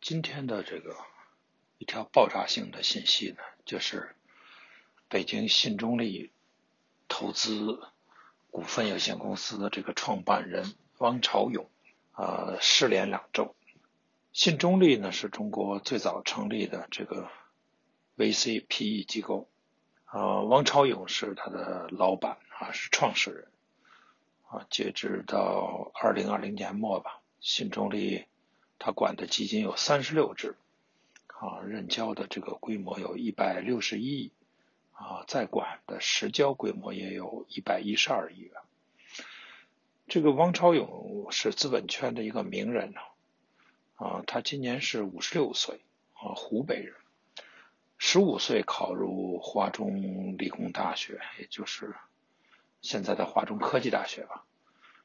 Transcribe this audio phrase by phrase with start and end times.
[0.00, 0.96] 今天的这个
[1.78, 4.16] 一条爆炸性的信息呢，就是
[5.08, 6.32] 北京信中利
[7.06, 7.80] 投资
[8.50, 11.70] 股份有限公司的这个创办人汪朝勇，
[12.16, 13.54] 呃，失联两周。
[14.32, 17.28] 信中利呢是中国最早成立的这个
[18.16, 19.48] VC PE 机构，
[20.12, 23.48] 呃，汪朝勇是他的老板啊，是创始人
[24.48, 24.66] 啊。
[24.70, 28.24] 截止到二零二零年末吧，信中利。
[28.82, 30.56] 他管的基金有三十六只，
[31.26, 34.32] 啊，认交的这个规模有一百六十亿，
[34.92, 38.52] 啊，在管的实交规模也有一百一十二亿元。
[40.08, 43.00] 这个汪超勇是资本圈的一个名人呢，
[44.00, 45.82] 啊他今年是五十六岁，
[46.14, 46.94] 啊，湖北人，
[47.98, 51.94] 十五岁考入华中理工大学，也就是
[52.80, 54.46] 现在的华中科技大学吧，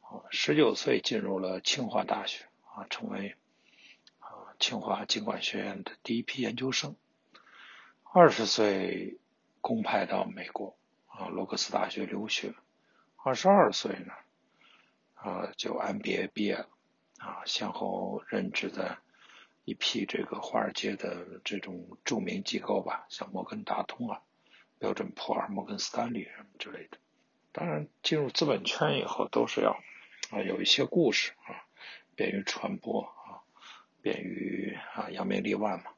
[0.00, 3.36] 啊，十九岁进入了清华大学，啊，成为
[4.20, 4.56] 啊。
[4.58, 6.96] 清华经管学院的第一批研究生，
[8.02, 9.18] 二十岁
[9.60, 12.54] 公派到美国啊罗克斯大学留学，
[13.22, 14.14] 二十二岁呢
[15.14, 16.68] 啊就 MBA 毕业了
[17.18, 18.98] 啊，先后任职的
[19.64, 24.22] 一批这个华尔街的这种著名机构吧，像摩根大通啊、
[24.78, 26.98] 标准普尔、摩根斯坦利什么之类的。
[27.52, 29.78] 当然，进入资本圈以后都是要
[30.30, 31.66] 啊有一些故事啊，
[32.16, 33.12] 便于传播啊。
[34.00, 35.90] 便于啊扬名立万嘛，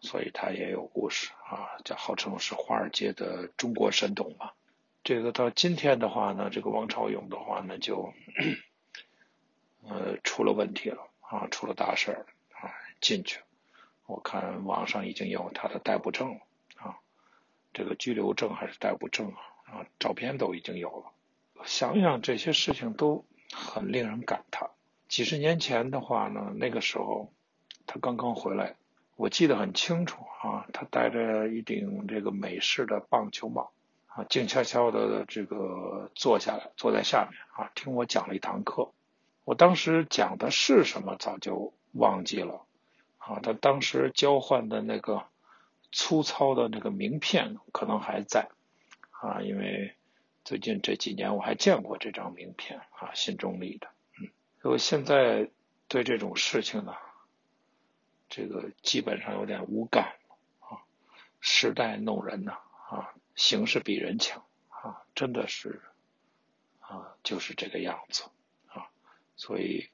[0.00, 4.52] 所以他也有故事啊，叫号称是华尔街的中国神童嘛。
[5.02, 8.12] 这个到今天的话呢，这个王朝勇的话呢就
[9.88, 13.40] 呃出了问题了啊，出了大事儿啊，进去。
[14.06, 16.40] 我看网上已经有他的逮捕证了
[16.76, 16.98] 啊，
[17.72, 21.12] 这个拘留证还是逮捕证啊啊，照片都已经有了。
[21.64, 24.70] 想想这些事情都很令人感叹。
[25.08, 27.32] 几十年前的话呢，那个时候
[27.86, 28.76] 他刚刚回来，
[29.16, 33.72] 我记得很清楚啊，他戴着一顶这个美式的棒球帽
[34.06, 38.92] 啊，静悄悄的这个坐下来，坐在下面啊，听我讲了一堂课。
[39.44, 42.64] 我当时讲的是什么，早就忘记了
[43.18, 43.40] 啊。
[43.40, 45.24] 他当时交换的那个
[45.90, 48.48] 粗糙的那个名片可能还在
[49.10, 49.94] 啊，因为
[50.44, 53.88] 最近这几年我还见过这张名片啊，新中立的。
[54.20, 54.30] 嗯
[54.62, 55.50] 我现在
[55.88, 56.94] 对这种事情呢，
[58.28, 60.14] 这个基本上有点无感
[60.60, 60.78] 啊。
[61.40, 62.52] 时代弄人呐
[62.88, 65.82] 啊，形势比人强啊，真的是
[66.78, 68.22] 啊，就是这个样子。
[69.42, 69.90] 所以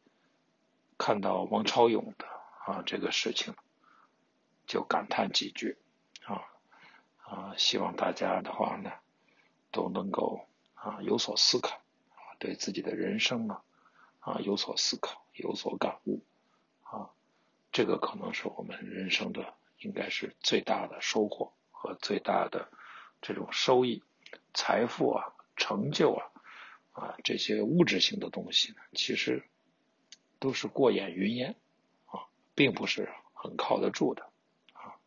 [0.99, 2.27] 看到王超勇的
[2.67, 3.55] 啊这个事情，
[4.67, 5.79] 就感叹几句
[6.27, 6.45] 啊
[7.25, 8.93] 啊，希望大家的话呢
[9.71, 11.77] 都能够啊有所思考
[12.11, 13.63] 啊，对自己的人生啊。
[14.21, 16.23] 啊，有所思考，有所感悟，
[16.83, 17.09] 啊，
[17.73, 22.69] 这个可能是我们人生的应该是最大的收获和最大的
[23.23, 24.03] 这种收益、
[24.53, 26.29] 财富啊、成就啊，
[26.99, 29.45] 啊，这些物质性的东西呢，其实
[30.39, 31.57] 都是过眼云烟，
[32.07, 34.25] 啊，并不是很靠得住的，
[34.73, 34.99] 啊，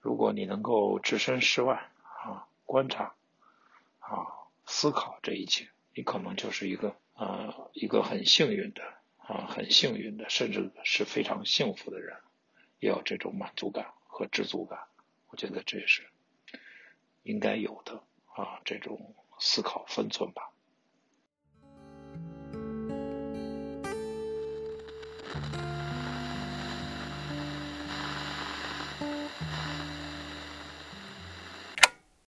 [0.00, 1.90] 如果你能够置身事外，
[2.22, 3.14] 啊，观察，
[3.98, 4.26] 啊，
[4.66, 6.96] 思考这一切，你可能就是一个。
[7.20, 8.82] 啊，一个很幸运的
[9.18, 12.16] 啊，很幸运的，甚至是非常幸福的人，
[12.78, 14.78] 也有这种满足感和知足感。
[15.28, 16.08] 我觉得这是
[17.22, 18.02] 应该有的
[18.34, 20.50] 啊，这种思考分寸吧。
[25.42, 25.69] Thank you.